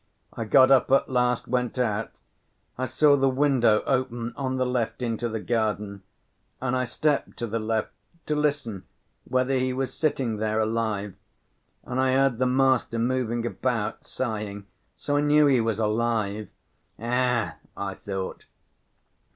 I 0.33 0.45
got 0.45 0.71
up 0.71 0.89
at 0.89 1.09
last, 1.09 1.47
went 1.47 1.77
out. 1.77 2.09
I 2.75 2.87
saw 2.87 3.15
the 3.15 3.29
window 3.29 3.83
open 3.85 4.33
on 4.35 4.57
the 4.57 4.65
left 4.65 5.03
into 5.03 5.29
the 5.29 5.39
garden, 5.39 6.01
and 6.59 6.75
I 6.75 6.85
stepped 6.85 7.37
to 7.37 7.45
the 7.45 7.59
left 7.59 7.91
to 8.25 8.35
listen 8.35 8.85
whether 9.25 9.53
he 9.53 9.73
was 9.73 9.93
sitting 9.93 10.37
there 10.37 10.59
alive, 10.59 11.13
and 11.83 11.99
I 11.99 12.13
heard 12.15 12.39
the 12.39 12.47
master 12.47 12.97
moving 12.97 13.45
about, 13.45 14.07
sighing, 14.07 14.65
so 14.97 15.17
I 15.17 15.21
knew 15.21 15.45
he 15.45 15.61
was 15.61 15.77
alive. 15.77 16.49
'Ech!' 16.97 17.53
I 17.77 17.93
thought. 17.93 18.47